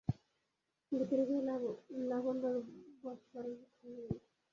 ভিতরে 0.91 1.23
গিয়ে 1.29 1.41
লাবণ্যর 2.09 2.55
বসবার 3.03 3.45
ঘরে 3.75 3.91
গেল। 3.99 4.11